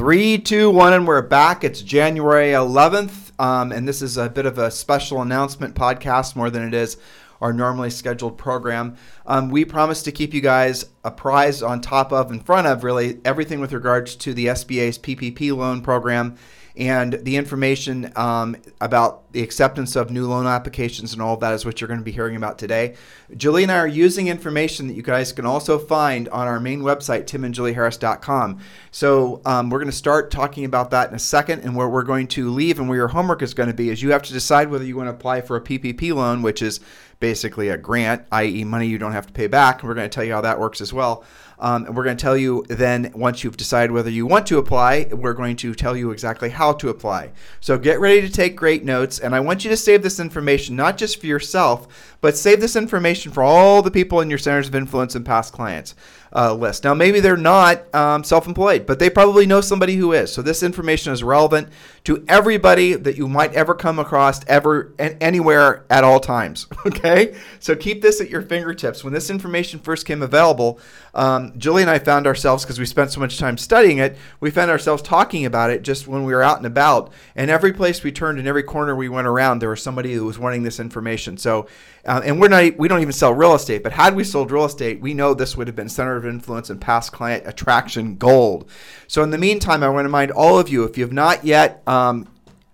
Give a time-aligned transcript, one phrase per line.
[0.00, 1.62] Three, two, one, and we're back.
[1.62, 6.48] It's January 11th, um, and this is a bit of a special announcement podcast more
[6.48, 6.96] than it is
[7.42, 8.96] our normally scheduled program.
[9.26, 13.20] Um, we promise to keep you guys apprised on top of, in front of, really
[13.26, 16.38] everything with regards to the SBA's PPP loan program
[16.80, 21.52] and the information um, about the acceptance of new loan applications and all of that
[21.52, 22.96] is what you're going to be hearing about today.
[23.36, 26.80] Julie and I are using information that you guys can also find on our main
[26.80, 28.60] website, timandjulieharris.com.
[28.92, 32.02] So um, we're going to start talking about that in a second, and where we're
[32.02, 34.32] going to leave and where your homework is going to be is you have to
[34.32, 36.80] decide whether you want to apply for a PPP loan, which is
[37.20, 39.80] basically a grant, i.e., money you don't have to pay back.
[39.80, 41.24] And we're going to tell you how that works as well.
[41.60, 44.58] Um, and we're going to tell you then, once you've decided whether you want to
[44.58, 47.30] apply, we're going to tell you exactly how to apply.
[47.60, 49.18] So get ready to take great notes.
[49.18, 52.76] And I want you to save this information not just for yourself, but save this
[52.76, 55.94] information for all the people in your centers of influence and past clients
[56.34, 56.84] uh, list.
[56.84, 60.32] Now, maybe they're not um, self employed, but they probably know somebody who is.
[60.32, 61.68] So this information is relevant
[62.04, 66.66] to everybody that you might ever come across ever and anywhere at all times.
[66.90, 67.36] Okay?
[67.60, 69.04] So keep this at your fingertips.
[69.04, 70.80] When this information first came available,
[71.14, 74.50] um, Julie and I found ourselves, because we spent so much time studying it, we
[74.50, 77.12] found ourselves talking about it just when we were out and about.
[77.34, 80.24] And every place we turned and every corner we went around, there was somebody who
[80.24, 81.36] was wanting this information.
[81.36, 81.66] So,
[82.04, 84.64] uh, and we're not, we don't even sell real estate, but had we sold real
[84.64, 88.68] estate, we know this would have been center of influence and past client attraction gold.
[89.06, 91.44] So in the meantime, I want to remind all of you, if you have not
[91.44, 92.28] yet um,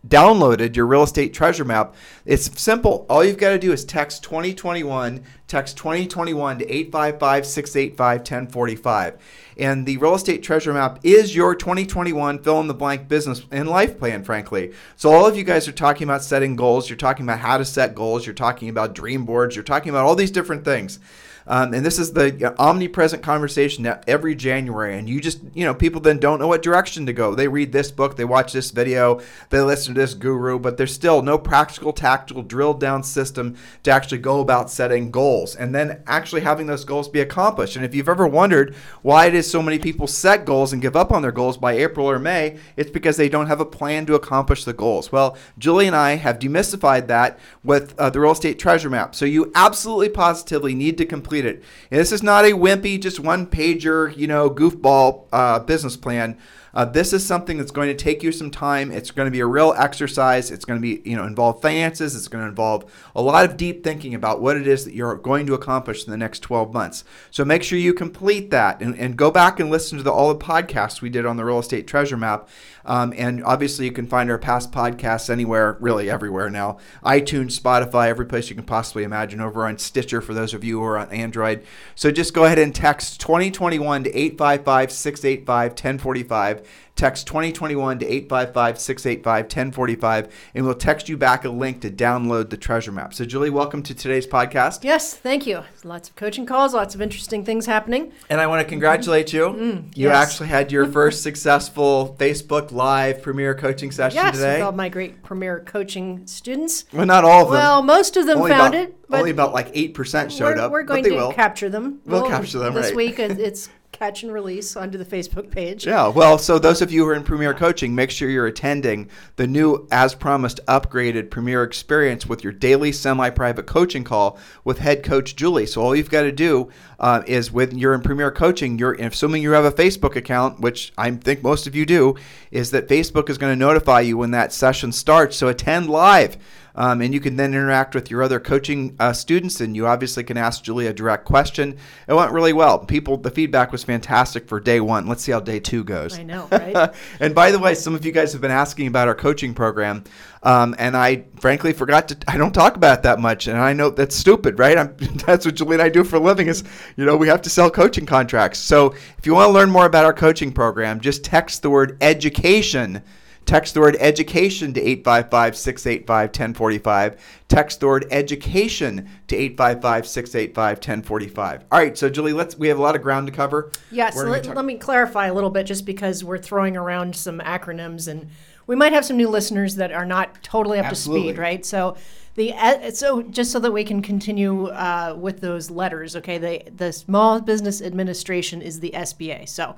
[0.08, 1.94] downloaded your real estate treasure map,
[2.24, 3.06] it's simple.
[3.08, 9.18] All you've got to do is text 2021, text 2021 to 855 685 1045.
[9.58, 13.68] And the real estate treasure map is your 2021 fill in the blank business and
[13.68, 14.72] life plan, frankly.
[14.96, 16.90] So, all of you guys are talking about setting goals.
[16.90, 18.26] You're talking about how to set goals.
[18.26, 19.56] You're talking about dream boards.
[19.56, 20.98] You're talking about all these different things.
[21.46, 24.98] Um, and this is the omnipresent conversation every January.
[24.98, 27.34] And you just, you know, people then don't know what direction to go.
[27.34, 29.20] They read this book, they watch this video,
[29.50, 33.90] they listen to this guru, but there's still no practical, tactical, drilled down system to
[33.90, 37.76] actually go about setting goals and then actually having those goals be accomplished.
[37.76, 40.96] And if you've ever wondered why it is so many people set goals and give
[40.96, 44.06] up on their goals by April or May, it's because they don't have a plan
[44.06, 45.12] to accomplish the goals.
[45.12, 49.14] Well, Julie and I have demystified that with uh, the real estate treasure map.
[49.14, 51.64] So you absolutely positively need to complete complete it.
[51.90, 56.38] And this is not a wimpy, just one pager, you know, goofball uh, business plan.
[56.76, 58.92] Uh, this is something that's going to take you some time.
[58.92, 60.50] It's going to be a real exercise.
[60.50, 62.14] It's going to be, you know, involve finances.
[62.14, 65.14] It's going to involve a lot of deep thinking about what it is that you're
[65.14, 67.02] going to accomplish in the next 12 months.
[67.30, 70.28] So make sure you complete that and, and go back and listen to the, all
[70.28, 72.46] the podcasts we did on the real estate treasure map.
[72.84, 78.08] Um, and obviously, you can find our past podcasts anywhere, really everywhere now iTunes, Spotify,
[78.08, 80.98] every place you can possibly imagine, over on Stitcher for those of you who are
[80.98, 81.64] on Android.
[81.94, 86.65] So just go ahead and text 2021 to 855 685 1045
[86.96, 92.48] Text 2021 to 855 685 1045, and we'll text you back a link to download
[92.48, 93.12] the treasure map.
[93.12, 94.82] So, Julie, welcome to today's podcast.
[94.82, 95.62] Yes, thank you.
[95.84, 98.12] Lots of coaching calls, lots of interesting things happening.
[98.30, 99.48] And I want to congratulate you.
[99.48, 100.16] Mm, you yes.
[100.16, 104.56] actually had your first successful Facebook Live Premier Coaching session yes, today.
[104.56, 106.86] Yes, all my great Premier Coaching students.
[106.94, 107.58] Well, not all of them.
[107.58, 108.96] Well, most of them only found about, it.
[109.10, 110.72] only about like 8% showed we're, up.
[110.72, 111.32] We're going to will.
[111.32, 112.00] capture them.
[112.06, 112.96] We'll, we'll capture them, This right.
[112.96, 115.86] week, it's catch and release onto the Facebook page.
[115.86, 119.08] Yeah, well, so those of you who are in Premier Coaching, make sure you're attending
[119.36, 124.78] the new, as promised, upgraded Premier experience with your daily semi private coaching call with
[124.78, 125.64] head coach Julie.
[125.64, 126.70] So all you've got to do
[127.00, 130.92] uh, is when you're in Premier Coaching, you're assuming you have a Facebook account, which
[130.98, 132.16] I think most of you do,
[132.50, 135.36] is that Facebook is going to notify you when that session starts.
[135.36, 136.36] So attend live.
[136.76, 140.22] Um, and you can then interact with your other coaching uh, students, and you obviously
[140.22, 141.78] can ask Julie a direct question.
[142.06, 142.78] It went really well.
[142.78, 145.06] People, the feedback was fantastic for day one.
[145.06, 146.18] Let's see how day two goes.
[146.18, 146.94] I know, right?
[147.18, 150.04] and by the way, some of you guys have been asking about our coaching program,
[150.42, 152.18] um, and I frankly forgot to.
[152.28, 154.76] I don't talk about that much, and I know that's stupid, right?
[154.76, 154.94] I'm,
[155.26, 156.48] that's what Julie and I do for a living.
[156.48, 156.62] Is
[156.96, 158.58] you know we have to sell coaching contracts.
[158.58, 161.96] So if you want to learn more about our coaching program, just text the word
[162.02, 163.02] education
[163.46, 167.16] Text the word education to 855 685 1045.
[167.46, 171.64] Text the word education to 855 685 1045.
[171.70, 173.70] All right, so Julie, let's we have a lot of ground to cover.
[173.92, 177.14] Yes, gonna let, talk- let me clarify a little bit just because we're throwing around
[177.14, 178.28] some acronyms and
[178.66, 181.28] we might have some new listeners that are not totally up Absolutely.
[181.28, 181.64] to speed, right?
[181.64, 181.96] So
[182.34, 186.38] the uh, so just so that we can continue uh, with those letters, okay?
[186.38, 189.48] The the Small Business Administration is the SBA.
[189.48, 189.76] So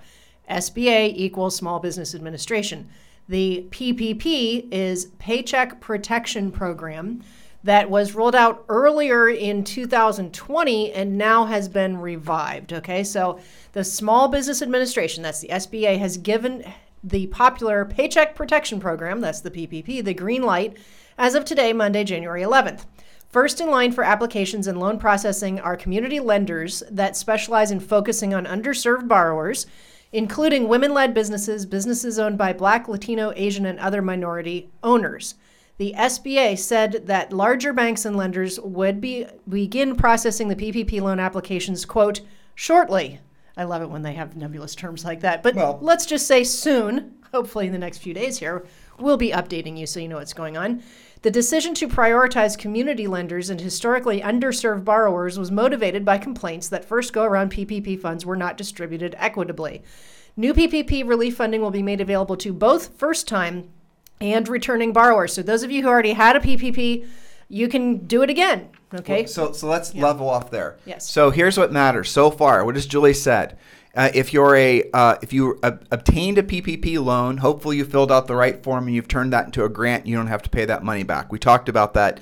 [0.50, 2.88] SBA equals Small Business Administration.
[3.28, 7.22] The PPP is Paycheck Protection Program
[7.62, 12.72] that was rolled out earlier in 2020 and now has been revived.
[12.72, 13.38] Okay, so
[13.72, 16.64] the Small Business Administration, that's the SBA, has given
[17.04, 20.78] the popular Paycheck Protection Program, that's the PPP, the green light
[21.19, 22.86] as of today, Monday, January 11th.
[23.28, 28.32] First in line for applications and loan processing are community lenders that specialize in focusing
[28.32, 29.66] on underserved borrowers,
[30.12, 35.34] including women led businesses, businesses owned by Black, Latino, Asian, and other minority owners.
[35.76, 41.20] The SBA said that larger banks and lenders would be begin processing the PPP loan
[41.20, 42.20] applications, quote,
[42.55, 43.20] shortly.
[43.56, 45.43] I love it when they have nebulous terms like that.
[45.43, 48.64] But Well- let's just say soon, hopefully in the next few days here,
[48.99, 50.82] we'll be updating you so you know what's going on.
[51.23, 56.85] The decision to prioritize community lenders and historically underserved borrowers was motivated by complaints that
[56.85, 59.82] first go around PPP funds were not distributed equitably.
[60.37, 63.69] New PPP relief funding will be made available to both first time
[64.20, 65.32] and returning borrowers.
[65.32, 67.05] So, those of you who already had a PPP,
[67.49, 68.69] you can do it again.
[68.94, 69.26] Okay.
[69.26, 70.79] So so let's level off there.
[70.87, 71.11] Yes.
[71.11, 72.64] So here's what matters so far.
[72.64, 73.59] What has Julie said?
[73.99, 78.12] Uh, if you're a uh, if you ob- obtained a PPP loan, hopefully you filled
[78.12, 80.06] out the right form and you've turned that into a grant.
[80.06, 81.33] You don't have to pay that money back.
[81.33, 82.21] We talked about that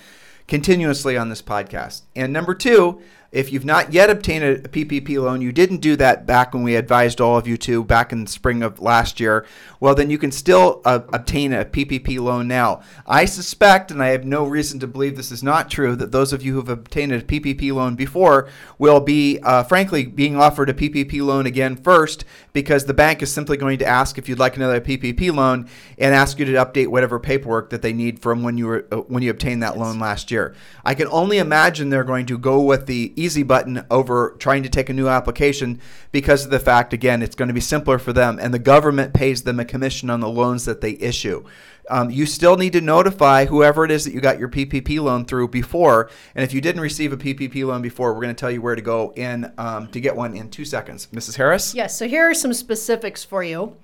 [0.48, 2.02] continuously on this podcast.
[2.14, 3.02] And number two,
[3.32, 6.76] if you've not yet obtained a, PPP loan, you didn't do that back when we
[6.76, 9.46] advised all of you to back in the spring of last year.
[9.80, 12.82] Well, then you can still uh, obtain a PPP loan now.
[13.06, 16.32] I suspect, and I have no reason to believe this is not true, that those
[16.32, 20.70] of you who have obtained a PPP loan before will be, uh, frankly, being offered
[20.70, 24.38] a PPP loan again first because the bank is simply going to ask if you'd
[24.38, 25.68] like another PPP loan
[25.98, 28.96] and ask you to update whatever paperwork that they need from when you were uh,
[28.96, 30.54] when you obtained that loan last year.
[30.84, 34.68] I can only imagine they're going to go with the easy button over trying to
[34.68, 35.80] take a new application
[36.12, 39.14] because of the fact again it's going to be simpler for them and the government
[39.14, 41.44] pays them a commission on the loans that they issue.
[41.88, 45.24] Um, you still need to notify whoever it is that you got your PPP loan
[45.24, 46.10] through before.
[46.34, 48.74] And if you didn't receive a PPP loan before, we're going to tell you where
[48.74, 51.06] to go in um, to get one in two seconds.
[51.12, 51.36] Mrs.
[51.36, 51.74] Harris?
[51.74, 53.76] Yes, so here are some specifics for you.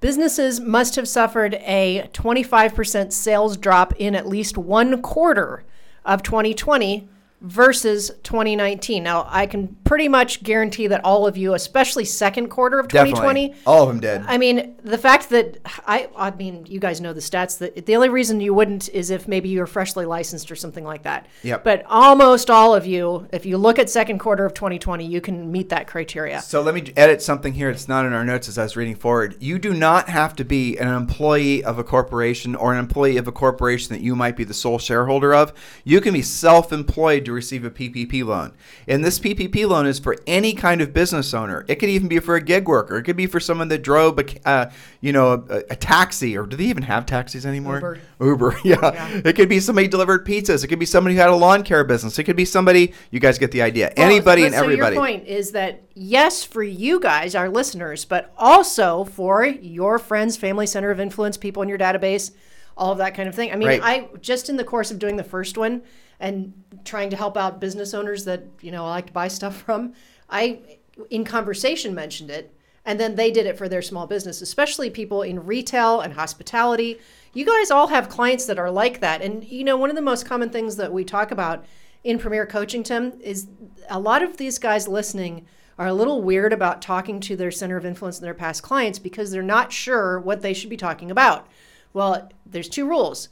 [0.00, 5.62] Businesses must have suffered a 25% sales drop in at least one quarter
[6.06, 7.06] of 2020
[7.40, 9.02] versus 2019.
[9.02, 13.48] Now, I can pretty much guarantee that all of you, especially second quarter of 2020,
[13.48, 13.64] Definitely.
[13.66, 14.22] All of them did.
[14.26, 17.58] I mean, the fact that I, I mean, you guys know the stats.
[17.58, 21.02] That the only reason you wouldn't is if maybe you're freshly licensed or something like
[21.04, 21.26] that.
[21.42, 21.64] Yep.
[21.64, 25.50] But almost all of you, if you look at second quarter of 2020, you can
[25.50, 26.40] meet that criteria.
[26.42, 27.70] So let me edit something here.
[27.70, 29.36] It's not in our notes as I was reading forward.
[29.40, 33.26] You do not have to be an employee of a corporation or an employee of
[33.26, 35.52] a corporation that you might be the sole shareholder of.
[35.84, 38.52] You can be self-employed to receive a PPP loan.
[38.86, 41.64] And this PPP loan is for any kind of business owner.
[41.68, 42.98] It could even be for a gig worker.
[42.98, 46.36] It could be for someone that drove a, uh, you know, a, a taxi.
[46.36, 47.76] Or do they even have taxis anymore?
[47.76, 48.00] Uber.
[48.20, 49.20] Uber, yeah.
[49.24, 50.64] It could be somebody who delivered pizzas.
[50.64, 52.18] It could be somebody who had a lawn care business.
[52.18, 52.92] It could be somebody.
[53.10, 53.92] You guys get the idea.
[53.96, 54.96] Well, Anybody and so everybody.
[54.96, 60.36] Your point is that yes, for you guys, our listeners, but also for your friends,
[60.36, 62.32] family, center of influence, people in your database,
[62.76, 63.52] all of that kind of thing.
[63.52, 63.80] I mean, Right.
[63.82, 65.82] I just in the course of doing the first one
[66.20, 66.52] and
[66.84, 69.94] trying to help out business owners that you know I like to buy stuff from,
[70.28, 70.60] I
[71.08, 72.54] in conversation mentioned it.
[72.84, 76.98] And then they did it for their small business, especially people in retail and hospitality.
[77.32, 79.22] You guys all have clients that are like that.
[79.22, 81.64] And, you know, one of the most common things that we talk about
[82.02, 83.48] in Premier Coaching, Tim, is
[83.88, 85.46] a lot of these guys listening
[85.78, 88.98] are a little weird about talking to their center of influence and their past clients
[88.98, 91.46] because they're not sure what they should be talking about.
[91.92, 93.28] Well, there's two rules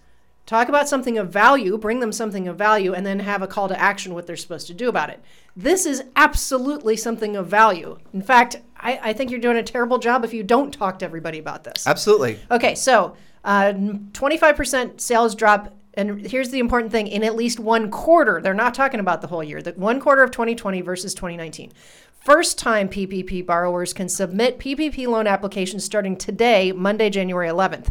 [0.48, 3.68] talk about something of value, bring them something of value, and then have a call
[3.68, 5.22] to action what they're supposed to do about it.
[5.54, 7.98] This is absolutely something of value.
[8.14, 11.04] In fact, I, I think you're doing a terrible job if you don't talk to
[11.04, 11.86] everybody about this.
[11.86, 12.38] Absolutely.
[12.50, 13.14] Okay, so
[13.44, 15.74] uh, 25% sales drop.
[15.94, 19.26] And here's the important thing in at least one quarter, they're not talking about the
[19.26, 21.72] whole year, the one quarter of 2020 versus 2019.
[22.20, 27.88] First time PPP borrowers can submit PPP loan applications starting today, Monday, January 11th.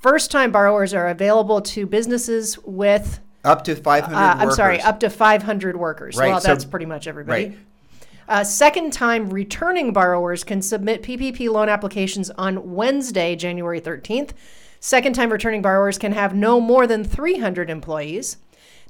[0.00, 4.86] First time borrowers are available to businesses with, Up to 500 uh, I'm sorry, workers.
[4.86, 6.16] up to 500 workers.
[6.16, 7.44] Right, Well, so- that's pretty much everybody.
[7.48, 7.58] Right.
[8.28, 14.30] Uh, second time returning borrowers can submit PPP loan applications on Wednesday, January 13th.
[14.78, 18.36] Second time returning borrowers can have no more than 300 employees.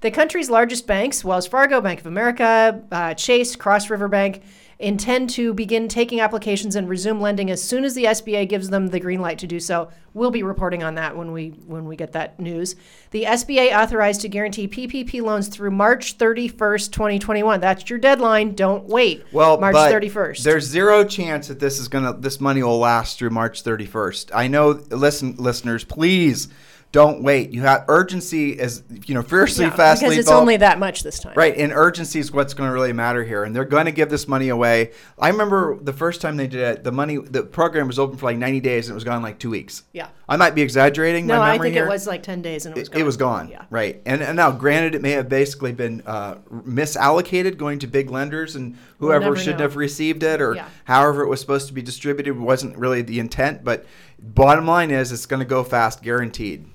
[0.03, 4.43] The country's largest banks, Wells Fargo, Bank of America, uh, Chase, Cross River Bank,
[4.81, 8.89] intend to begin taking applications and resume lending as soon as the SBA gives them
[8.89, 9.91] the green light to do so.
[10.15, 12.75] We'll be reporting on that when we when we get that news.
[13.11, 17.61] The SBA authorized to guarantee PPP loans through March 31st, 2021.
[17.61, 18.55] That's your deadline.
[18.55, 19.25] Don't wait.
[19.33, 20.43] Well, March but 31st.
[20.43, 24.31] There's zero chance that this is gonna this money will last through March 31st.
[24.35, 24.71] I know.
[24.91, 26.49] Listen, listeners, please
[26.93, 27.53] don't wait.
[27.53, 30.03] You have urgency is you know fiercely Yeah, fast.
[30.03, 31.35] because it's only that much this time.
[31.37, 34.11] Right, and urgency is what's going to really matter here, and they're going to give
[34.11, 34.91] this money away.
[35.17, 38.27] I remember the first time they did it, the money, the program was open for
[38.27, 39.85] like 90 days, and it was gone in like two weeks.
[39.93, 40.09] Yeah.
[40.29, 41.87] I might be exaggerating No, my I think here.
[41.87, 43.01] it was like 10 days and it was It, gone.
[43.01, 43.49] it was gone.
[43.49, 43.65] Yeah.
[43.71, 48.11] Right, and, and now, granted, it may have basically been uh, misallocated, going to big
[48.11, 49.65] lenders, and We'll whoever shouldn't know.
[49.65, 50.67] have received it, or Yeah.
[50.85, 53.63] however it was supposed to be distributed, wasn't really the intent.
[53.65, 53.87] But
[54.21, 56.67] bottom line is, it's going to go fast, guaranteed.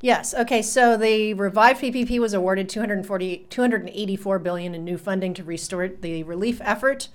[0.00, 0.32] Yes.
[0.32, 0.62] Okay.
[0.62, 6.22] So the revived PPP was awarded 240, 284 billion in new funding to restore the
[6.22, 7.08] relief effort.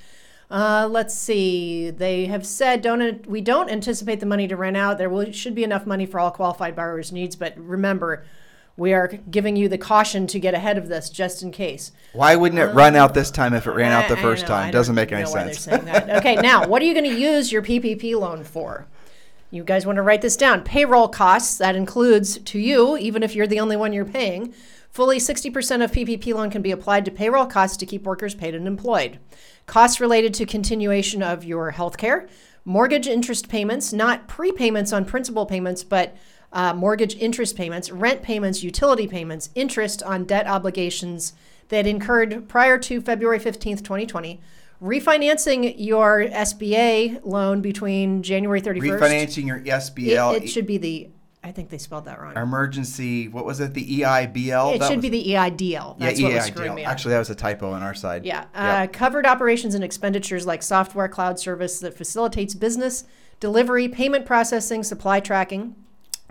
[0.51, 1.89] Uh, let's see.
[1.89, 4.99] They have said don't we don't anticipate the money to run out.
[4.99, 7.35] There will, should be enough money for all qualified borrowers' needs.
[7.35, 8.23] But remember,
[8.77, 11.91] we are giving you the caution to get ahead of this just in case.
[12.13, 14.43] Why wouldn't it run out this time if it ran out the I- I first
[14.43, 14.67] know, time?
[14.67, 15.85] I Doesn't make any know why they're sense.
[15.85, 16.17] saying that.
[16.17, 18.85] Okay, now what are you going to use your PPP loan for?
[19.55, 20.63] You guys want to write this down.
[20.63, 24.53] Payroll costs, that includes to you, even if you're the only one you're paying.
[24.91, 28.53] Fully 60% of PPP loan can be applied to payroll costs to keep workers paid
[28.53, 29.17] and employed.
[29.65, 32.27] Costs related to continuation of your health care,
[32.65, 36.17] mortgage interest payments, not prepayments on principal payments, but
[36.51, 41.31] uh, mortgage interest payments, rent payments, utility payments, interest on debt obligations
[41.69, 44.41] that incurred prior to February 15th, 2020,
[44.81, 48.99] refinancing your SBA loan between January 31st.
[48.99, 51.09] Refinancing your SBL, it should be the,
[51.43, 52.35] I think they spelled that wrong.
[52.37, 53.27] emergency.
[53.27, 53.73] What was it?
[53.73, 54.75] The EIBL.
[54.75, 55.97] It That should was- be the EIDL.
[55.99, 56.47] That's yeah, what was EIDL.
[56.53, 56.91] screwing me up.
[56.91, 58.25] Actually, that was a typo on our side.
[58.25, 58.45] Yeah.
[58.53, 63.03] Uh, Covered operations and expenditures like software cloud service that facilitates business,
[63.39, 65.75] delivery, payment processing, supply tracking,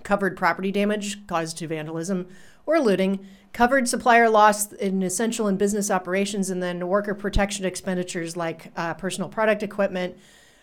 [0.05, 2.29] covered property damage caused to vandalism
[2.67, 8.37] or looting, covered supplier loss in essential and business operations, and then worker protection expenditures
[8.37, 10.17] like uh, personal product equipment.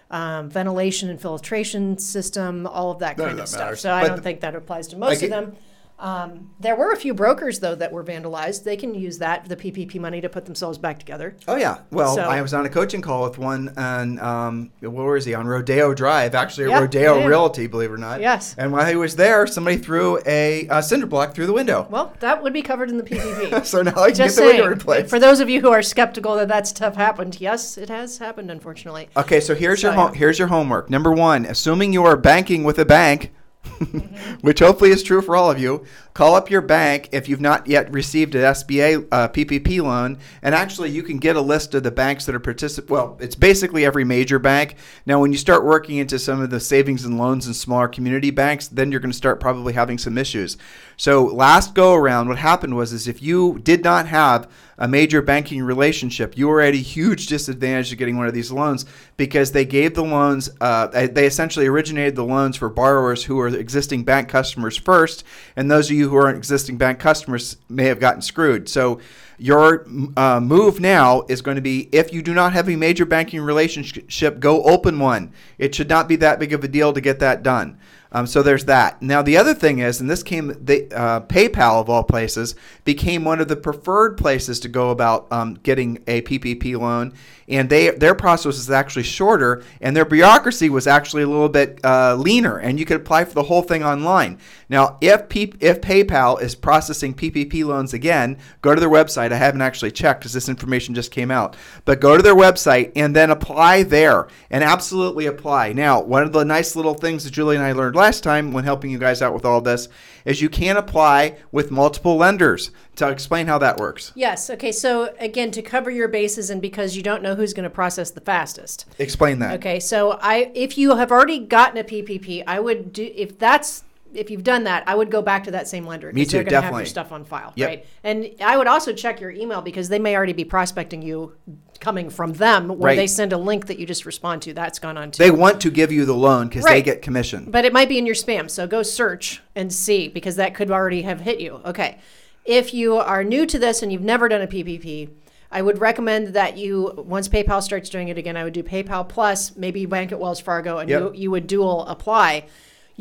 [0.10, 3.62] Um, ventilation and filtration system, all of that None kind of of that stuff.
[3.62, 3.80] matters.
[3.80, 5.56] So I But don't think that applies to most get- of them.
[6.02, 8.64] Um, there were a few brokers though that were vandalized.
[8.64, 11.36] They can use that the PPP money to put themselves back together.
[11.48, 11.82] Oh yeah.
[11.92, 15.36] Well, So- I was on a coaching call with one on um, where was he
[15.36, 16.34] on Rodeo Drive?
[16.34, 17.26] Actually, Yeah, Rodeo yeah.
[17.28, 18.20] Realty, believe it or not.
[18.20, 18.56] Yes.
[18.58, 21.86] And while he was there, somebody threw a, uh cinder block through the window.
[21.90, 23.64] Well, that would be covered in the PPP.
[23.66, 25.10] so now I can Just get the window saying, replaced.
[25.12, 28.50] for those of you who are skeptical that that stuff happened, yes, it has happened,
[28.50, 29.08] unfortunately.
[29.16, 30.18] Okay, so here's your So, home, yeah.
[30.20, 30.90] here's your homework.
[30.90, 33.32] Number one, assuming you are banking with a bank,
[34.42, 37.68] which hopefully is true for all of you, call up your bank if you've not
[37.68, 41.84] yet received an SBA uh, PPP loan, and actually you can get a list of
[41.84, 42.90] the banks that are particip.
[42.90, 44.76] Well, it's basically every major bank.
[45.06, 48.32] Now, when you start working into some of the savings and loans and smaller community
[48.32, 50.58] banks, then you're going to start probably having some issues.
[50.98, 55.22] So last go around, what happened was is if you did not have a major
[55.22, 58.86] banking relationship, you were at a huge disadvantage of getting one of these loans
[59.18, 63.48] because they gave the loans, uh, they essentially originated the loans for borrowers who are
[63.48, 65.24] existing bank customers first,
[65.56, 68.68] and those of you who aren't existing bank customers may have gotten screwed.
[68.68, 69.00] So
[69.38, 69.88] your
[70.18, 73.42] uh, move now is going to be if you do not have a major banking
[73.42, 75.34] relationship, go open one.
[75.58, 77.80] It should not be that big of a deal to get that done.
[78.14, 79.02] Um, so there's that.
[79.02, 83.24] Now the other thing is, and this came, they, uh, PayPal of all places became
[83.24, 87.14] one of the preferred places to go about um, getting a PPP loan,
[87.48, 91.80] and they their process is actually shorter, and their bureaucracy was actually a little bit
[91.86, 94.40] uh, leaner, and you could apply for the whole thing online.
[94.72, 99.34] Now, if P- if PayPal is processing PPP loans again, go to their website.
[99.34, 102.94] I haven't actually checked because this information just came out, but go to their website
[102.96, 105.74] and then apply there, and absolutely apply.
[105.74, 108.64] Now, one of the nice little things that Julie and I learned last time when
[108.64, 109.90] helping you guys out with all this
[110.24, 112.72] is you can apply with multiple lenders.
[112.98, 114.50] To explain how that works, Yes.
[114.50, 114.72] Okay.
[114.72, 118.12] So again, to cover your bases, and because you don't know who's going to process
[118.12, 118.86] the fastest.
[119.00, 119.56] explain that.
[119.56, 119.80] Okay.
[119.80, 124.30] So I, if you have already gotten a PPP, I would do if that's if
[124.30, 126.12] you've done that, I would go back to that same lender.
[126.12, 127.68] Me too, They're gonna have your stuff on file, Yep.
[127.70, 127.86] right?
[128.04, 131.34] And I would also check your email because they may already be prospecting you,
[131.80, 132.96] coming from them where Right.
[132.96, 134.54] they send a link that you just respond to.
[134.54, 135.24] That's gone on too.
[135.24, 137.48] They want to give you the loan because they get commission.
[137.50, 138.50] But it might be in your spam.
[138.52, 141.60] So go search and see because that could already have hit you.
[141.66, 141.98] Okay.
[142.46, 145.10] If you are new to this and you've never done a PPP,
[145.52, 149.08] I would recommend that you, once PayPal starts doing it again, I would do PayPal
[149.08, 151.02] Plus, maybe bank at Wells Fargo, and Yep.
[151.02, 152.46] you, you would dual apply.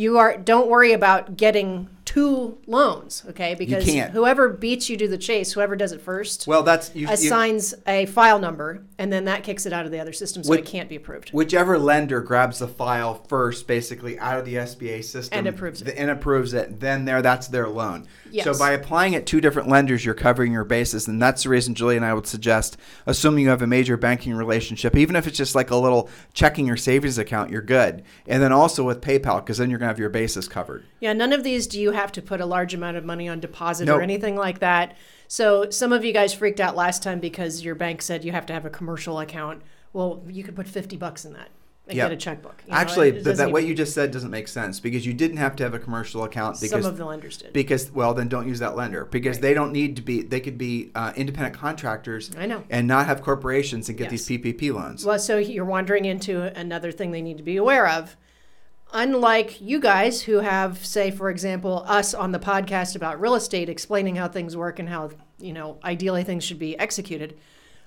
[0.01, 3.55] You are don't worry about getting two loans, okay?
[3.55, 4.11] Because can't.
[4.13, 7.73] whoever beats you to the chase, whoever does it first, Well, that's you, you, assigns
[7.87, 10.61] a file number, and then that kicks it out of the other system, so Which-
[10.61, 11.31] it can't be approved.
[11.31, 15.85] whichever lender grabs the file first, basically out of the SBA system And approves it.
[15.85, 18.05] th- and approves it, then there that's their loan.
[18.25, 18.59] So Yes.
[18.59, 21.97] by applying at two different lenders, you're covering your bases, and that's the reason Julie
[21.97, 22.77] and I would suggest,
[23.07, 26.69] assuming you have a major banking relationship, even if it's just like a little checking
[26.71, 28.03] or savings account, you're good.
[28.27, 30.83] And then also with PayPal, because then you're gonna have your bases covered.
[30.99, 33.41] Yeah, none of these do you have to put a large amount of money on
[33.41, 33.99] deposit Nope.
[33.99, 34.97] or anything like that.
[35.29, 38.47] So some of you guys freaked out last time because your bank said you have
[38.47, 39.63] to have a commercial account.
[39.93, 41.49] Well, you could put 50 bucks in that
[41.87, 42.05] and Yeah.
[42.05, 42.63] get a checkbook.
[42.67, 45.05] you know, Actually, it but doesn't that what you just said doesn't make sense because
[45.07, 47.53] you didn't have to have a commercial account some because of the lenders did.
[47.53, 49.43] because well then don't use that lender because Right.
[49.43, 52.63] they don't need to be they could be uh, independent contractors I know.
[52.71, 54.25] and not have corporations and get Yes.
[54.27, 55.05] these PPP loans.
[55.05, 58.17] Well, so you're wandering into another thing they need to be aware of.
[58.93, 63.69] Unlike you guys who have, say, for example, us on the podcast about real estate,
[63.69, 67.39] explaining how things work and how, you know, ideally things should be executed.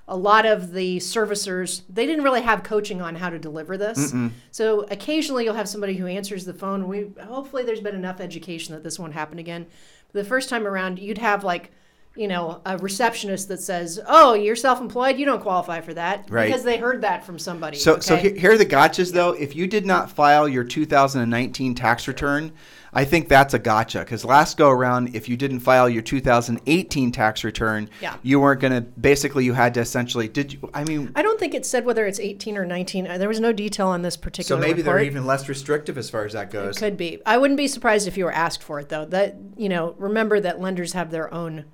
[0.07, 4.13] A lot of the servicers, they didn't really have coaching on how to deliver this.
[4.51, 6.87] So occasionally you'll have somebody who answers the phone.
[6.87, 9.67] We hopefully there's been enough education that this won't happen again.
[10.11, 11.71] The first time around, you'd have like,
[12.15, 15.17] you know, a receptionist that says, "Oh, you're self-employed.
[15.17, 16.45] You don't qualify for that," Right.
[16.45, 17.77] because they heard that from somebody.
[17.77, 18.33] So, so okay?
[18.33, 19.31] he- here are the gotchas though.
[19.31, 22.51] If you did not file your 2019 tax return,
[22.93, 23.99] I think that's a gotcha.
[23.99, 28.13] Because last go around, if you didn't file your 2018 tax return, Yeah.
[28.21, 28.81] you weren't going to.
[28.81, 30.27] Basically, you had to essentially.
[30.27, 30.69] Did you?
[30.73, 33.07] I mean, I don't think it said whether it's 18 or 19.
[33.07, 34.43] Uh, There was no detail on this particular.
[34.47, 36.77] so particular maybe they're even less restrictive as far as that goes.
[36.77, 37.19] Could be.
[37.25, 39.05] I wouldn't be surprised if you were asked for it, though.
[39.05, 41.65] That you know, remember that lenders have their own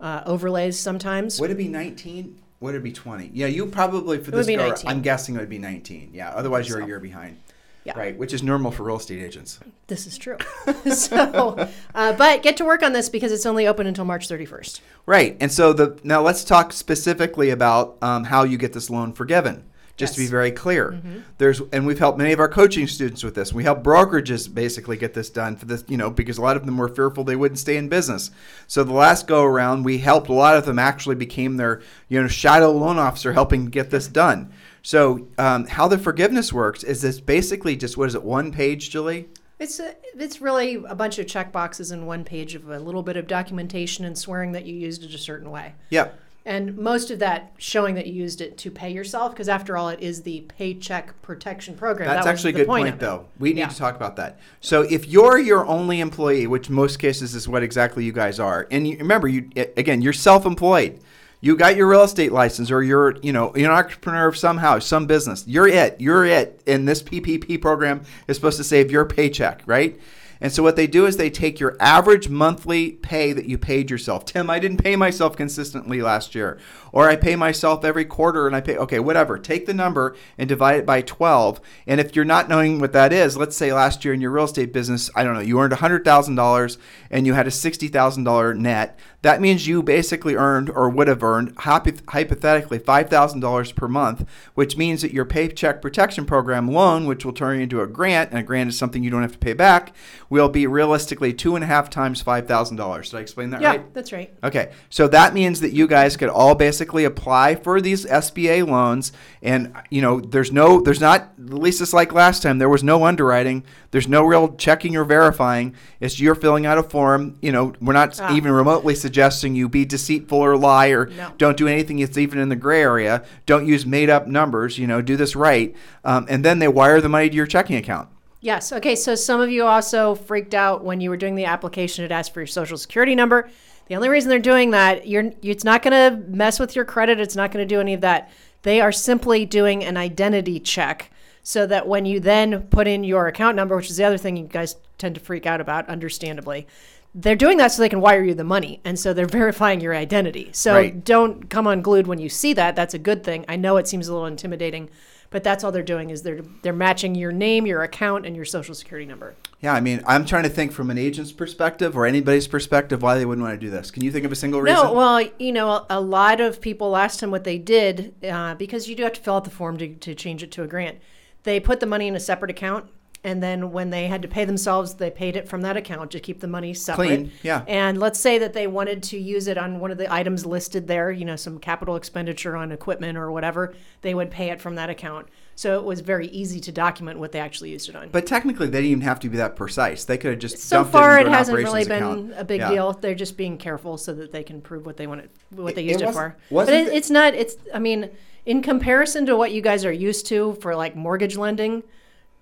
[0.00, 1.40] uh, overlays sometimes.
[1.40, 2.40] Would it be 19?
[2.60, 3.30] Would it be 20?
[3.34, 4.88] Yeah, you probably for this 19.
[4.88, 6.10] I'm guessing it would be 19.
[6.12, 7.38] Yeah, otherwise you're a year behind.
[7.84, 7.98] Yeah.
[7.98, 9.60] Right, which is normal for real estate agents.
[9.88, 10.38] This is true.
[10.90, 14.80] so, uh, but get to work on this because it's only open until March 31st.
[15.04, 19.12] Right, and so the now let's talk specifically about um, how you get this loan
[19.12, 19.64] forgiven.
[19.96, 21.00] Just to be very clear,
[21.38, 23.52] there's and we've helped many of our coaching students with this.
[23.52, 26.66] We help brokerages basically get this done for this, you know, because a lot of
[26.66, 28.32] them were fearful they wouldn't stay in business.
[28.66, 32.20] So the last go around, we helped a lot of them actually became their, you
[32.20, 34.52] know, shadow loan officer helping get this done.
[34.82, 38.90] So um, how the forgiveness works is this basically just what is it one page,
[38.90, 39.28] Julie?
[39.60, 43.02] It's a, it's really a bunch of check boxes in one page of a little
[43.02, 45.74] bit of documentation and swearing that you used it a certain way.
[45.90, 46.18] Yep.
[46.46, 49.88] And most of that showing that you used it to pay yourself, because after all,
[49.88, 52.08] it is the Paycheck Protection Program.
[52.08, 53.26] That's That actually a good point, point, though.
[53.38, 53.68] We need Yeah.
[53.68, 54.38] to talk about that.
[54.60, 58.66] So, if you're your only employee, which most cases is what exactly you guys are,
[58.70, 61.00] and you, remember, you again, you're self-employed.
[61.40, 64.58] You got your real estate license, or you're, you know, you're an entrepreneur of some
[64.58, 65.44] house, some business.
[65.46, 65.96] You're it.
[65.98, 66.60] You're it.
[66.66, 69.98] And this PPP program is supposed to save your paycheck, right?
[70.44, 73.90] And so what they do is they take your average monthly pay that you paid
[73.90, 74.26] yourself.
[74.26, 76.58] Tim, I didn't pay myself consistently last year.
[76.92, 79.38] Or I pay myself every quarter and I pay okay, whatever.
[79.38, 81.62] Take the number and divide it by 12.
[81.86, 84.44] And if you're not knowing what that is, let's say last year in your real
[84.44, 86.78] estate business, I don't know, you earned $100,000
[87.10, 88.98] and you had a $60,000 net.
[89.24, 95.00] That means you basically earned or would have earned hypothetically $5,000 per month, which means
[95.00, 98.68] that your Paycheck Protection Program loan, which will turn into a grant, and a grant
[98.68, 99.94] is something you don't have to pay back,
[100.28, 103.04] will be realistically two and a half times $5,000.
[103.10, 103.80] Did I explain that Yeah, right?
[103.80, 104.30] Yeah, that's right.
[104.44, 109.10] Okay, so that means that you guys could all basically apply for these SBA loans,
[109.42, 112.84] and you know, there's no, there's not, at least it's like last time, there was
[112.84, 115.74] no underwriting, there's no real checking or verifying.
[116.00, 117.38] It's you're filling out a form.
[117.40, 118.34] You know, we're not Ah.
[118.36, 121.32] even remotely suggesting you be deceitful or lie or No.
[121.38, 123.22] don't do anything that's even in the gray area.
[123.46, 124.78] Don't use made up numbers.
[124.78, 125.74] You know, do this right,
[126.04, 128.08] um, and then they wire the money to your checking account.
[128.40, 128.72] Yes.
[128.72, 128.94] Okay.
[128.94, 132.04] So some of you also freaked out when you were doing the application.
[132.04, 133.48] It asked for your social security number.
[133.86, 137.20] The only reason they're doing that, you're it's not going to mess with your credit.
[137.20, 138.30] It's not going to do any of that.
[138.62, 141.10] They are simply doing an identity check
[141.42, 144.36] so that when you then put in your account number, which is the other thing
[144.38, 146.66] you guys tend to freak out about, understandably,
[147.14, 148.80] they're doing that so they can wire you the money.
[148.84, 150.50] And so they're verifying your identity.
[150.52, 151.04] So Right.
[151.04, 152.74] don't come unglued when you see that.
[152.76, 153.44] That's a good thing.
[153.48, 154.90] I know it seems a little intimidating,
[155.30, 158.44] but that's all they're doing is they're they're matching your name, your account, and your
[158.44, 159.34] social security number.
[159.60, 163.16] Yeah, I mean, I'm trying to think from an agent's perspective or anybody's perspective why
[163.16, 163.90] they wouldn't want to do this.
[163.90, 164.84] Can you think of a single reason?
[164.84, 168.54] No, well, you know, a, a lot of people last time what they did uh,
[168.56, 170.66] because you do have to fill out the form to, to change it to a
[170.66, 170.98] grant.
[171.44, 172.90] They put the money in a separate account,
[173.24, 176.20] and then when they had to pay themselves, they paid it from that account to
[176.20, 177.06] keep the money separate.
[177.06, 177.64] Clean, yeah.
[177.66, 180.86] And let's say that they wanted to use it on one of the items listed
[180.86, 184.74] there, you know, some capital expenditure on equipment or whatever, they would pay it from
[184.74, 185.26] that account.
[185.56, 188.10] So it was very easy to document what they actually used it on.
[188.10, 190.04] But technically, they didn't even have to be that precise.
[190.04, 192.32] They could have just so far, it, it hasn't really been account.
[192.36, 192.70] a big Yeah.
[192.70, 192.92] deal.
[192.92, 195.82] They're just being careful so that they can prove what they want it, what they
[195.82, 196.36] used it it, for.
[196.50, 197.34] but it- it's not.
[197.34, 197.56] It's.
[197.72, 198.10] I mean,
[198.44, 201.84] in comparison to what you guys are used to for like mortgage lending,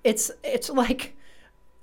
[0.05, 1.17] it's it's like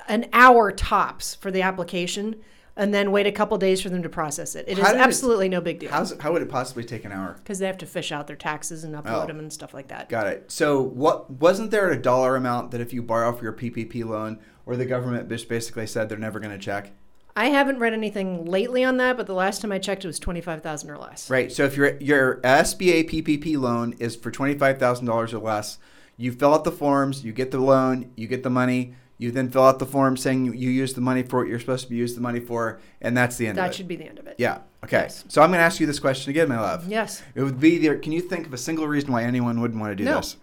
[0.07, 2.35] an hour tops for the application,
[2.75, 4.65] and then wait a couple days for them to process it.
[4.67, 7.11] It is How it- absolutely no big deal How's, how would it possibly take an
[7.11, 7.35] hour?
[7.37, 9.27] because they have to fish out their taxes and upload Oh.
[9.27, 10.09] them and stuff like that.
[10.09, 10.51] Got it.
[10.51, 14.39] So, what wasn't there a dollar amount that if you borrow for your PPP loan,
[14.65, 16.91] or the government just basically said they're never going to check?
[17.35, 20.19] I haven't read anything lately on that, but the last time I checked, it was
[20.19, 21.29] twenty five thousand or less.
[21.29, 21.51] Right.
[21.51, 25.77] So if your your SBA PPP loan is for twenty five thousand dollars or less,
[26.19, 28.93] you fill out the forms, you get the loan, you get the money.
[29.17, 31.59] You then fill out the form saying you, you use the money for what you're
[31.59, 33.67] supposed to be used the money for, and that's the end of it.
[33.67, 34.35] That should be the end of it.
[34.37, 34.59] yeah.
[34.85, 35.01] Okay.
[35.01, 35.25] Yes.
[35.27, 36.87] So I'm going to ask you this question again, my love.
[36.87, 37.21] Yes.
[37.35, 37.97] It would be there.
[37.97, 40.15] Can you think of a single reason why anyone wouldn't want to do No.
[40.17, 40.37] this?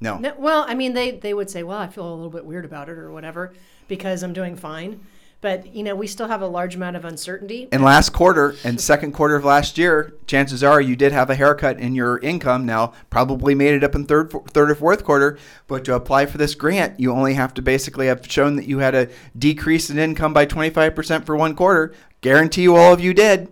[0.00, 0.16] No.
[0.18, 2.64] No, well, I mean, they, they would say, well, I feel a little bit weird
[2.64, 3.52] about it or whatever
[3.88, 5.04] because I'm doing fine.
[5.40, 7.68] But, you know, we still have a large amount of uncertainty.
[7.72, 11.34] In last quarter and second quarter of last year, chances are you did have a
[11.34, 12.66] haircut in your income.
[12.66, 15.38] Now, probably made it up in third, third or fourth quarter.
[15.66, 18.78] But to apply for this grant, you only have to basically have shown that you
[18.78, 21.94] had a decrease in income by 25% for one quarter.
[22.20, 23.48] Guarantee you, all of you did.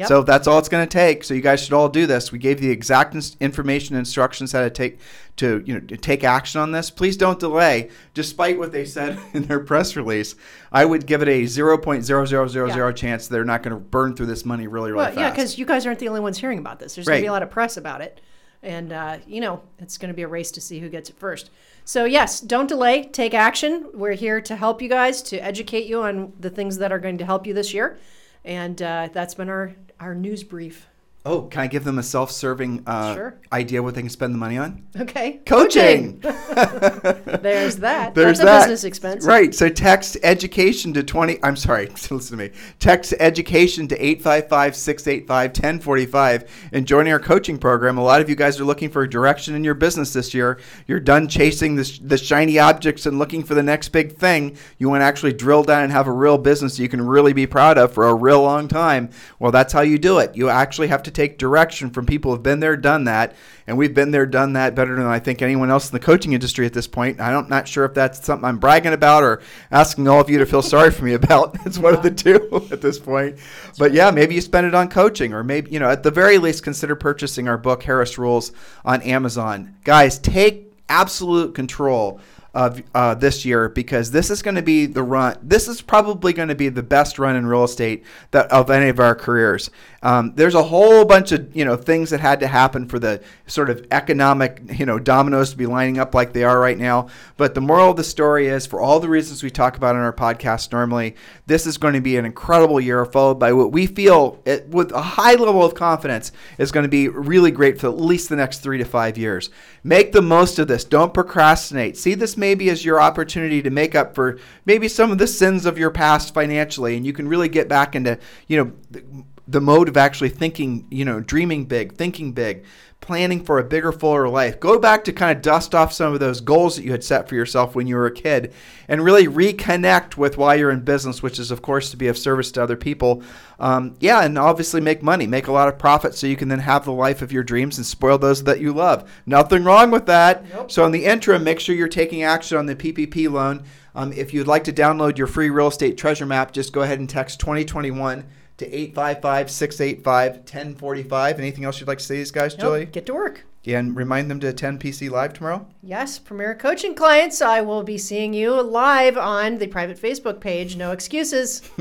[0.00, 0.08] Yep.
[0.08, 1.24] So that's all it's going to take.
[1.24, 2.32] So you guys should all do this.
[2.32, 4.98] We gave the exact ins- information and instructions how to take
[5.36, 6.90] to you know to take action on this.
[6.90, 7.90] Please don't delay.
[8.14, 10.34] Despite what they said in their press release,
[10.72, 12.92] I would give it a 0.0000 Yeah.
[12.92, 15.66] chance they're not going to burn through this money really really well, yeah, because you
[15.66, 16.94] guys aren't the only ones hearing about this.
[16.94, 18.20] There's going to be a lot of press about it.
[18.62, 21.16] And, uh, you know, it's going to be a race to see who gets it
[21.18, 21.50] first.
[21.86, 23.04] So, yes, don't delay.
[23.04, 23.88] Take action.
[23.94, 27.16] We're here to help you guys, to educate you on the things that are going
[27.18, 27.98] to help you this year.
[28.44, 30.86] And uh, that's been our, our news brief.
[31.24, 33.40] Oh, can I give them a self-serving uh, Sure.
[33.52, 34.86] idea what they can spend the money on?
[34.98, 35.40] Okay.
[35.46, 36.18] Coaching.
[36.20, 38.14] There's that.
[38.14, 38.60] There's That's a that.
[38.62, 39.26] business expense.
[39.26, 39.54] Right.
[39.54, 41.38] So text education to 20.
[41.42, 41.86] I'm sorry.
[42.10, 42.50] Listen to me.
[42.78, 47.98] Text education to 855 685 1045 and joining our coaching program.
[47.98, 50.58] A lot of you guys are looking for direction in your business this year.
[50.86, 54.56] You're done chasing the, the shiny objects and looking for the next big thing.
[54.78, 57.46] You want to actually drill down and have a real business you can really be
[57.46, 59.10] proud of for a real long time.
[59.38, 60.34] Well, that's how you do it.
[60.34, 63.34] You actually have to take direction from people who've been there, done that.
[63.66, 66.32] And we've been there, done that better than I think anyone else in the coaching
[66.32, 67.20] industry at this point.
[67.20, 70.38] I don't not sure if that's something I'm bragging about or asking all of you
[70.38, 71.56] to feel sorry for me about.
[71.66, 73.38] It's one of the two at this point.
[73.78, 76.38] But yeah, maybe you spend it on coaching, or maybe you know, at the very
[76.38, 78.52] least, consider purchasing our book Harris Rules
[78.84, 79.76] on Amazon.
[79.84, 82.20] Guys, take absolute control
[82.52, 85.38] of uh, this year because this is going to be the run.
[85.42, 88.88] This is probably going to be the best run in real estate that of any
[88.88, 89.70] of our careers.
[90.02, 93.22] Um, there's a whole bunch of you know things that had to happen for the
[93.46, 97.08] sort of economic you know dominoes to be lining up like they are right now.
[97.36, 100.02] But the moral of the story is, for all the reasons we talk about in
[100.02, 103.86] our podcast normally, this is going to be an incredible year, followed by what we
[103.86, 107.88] feel it, with a high level of confidence is going to be really great for
[107.88, 109.50] at least the next three to five years.
[109.84, 110.84] Make the most of this.
[110.84, 111.96] Don't procrastinate.
[111.96, 115.66] See this maybe is your opportunity to make up for maybe some of the sins
[115.66, 119.02] of your past financially, and you can really get back into you know
[119.50, 122.64] the mode of actually thinking, you know, dreaming big, thinking big
[123.00, 124.60] planning for a bigger, fuller life.
[124.60, 127.28] Go back to kind of dust off some of those goals that you had set
[127.28, 128.52] for yourself when you were a kid
[128.88, 132.18] and really reconnect with why you're in business, which is, of course, to be of
[132.18, 133.22] service to other people.
[133.58, 136.60] Um, yeah, and obviously make money, make a lot of profit so you can then
[136.60, 139.10] have the life of your dreams and spoil those that you love.
[139.26, 140.48] Nothing wrong with that.
[140.50, 140.70] Nope.
[140.70, 143.64] So, in the interim, make sure you're taking action on the PPP loan.
[143.94, 147.00] Um, if you'd like to download your free real estate treasure map, just go ahead
[147.00, 148.24] and text 2021
[148.60, 151.38] to 855 685 1045.
[151.38, 152.84] Anything else you'd like to say to these guys, Nope, Julie?
[152.86, 153.44] Get to work.
[153.66, 155.66] And remind them to attend PC Live tomorrow.
[155.82, 160.76] Yes, Premier Coaching clients, I will be seeing you live on the private Facebook page.
[160.76, 161.60] No excuses.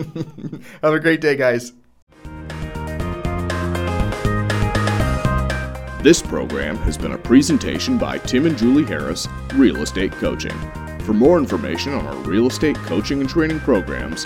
[0.82, 1.74] Have a great day, guys.
[6.02, 10.58] This program has been a presentation by Tim and Julie Harris, Real Estate Coaching.
[11.02, 14.26] For more information on our real estate coaching and training programs,